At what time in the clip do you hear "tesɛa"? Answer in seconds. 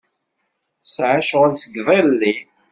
0.81-1.19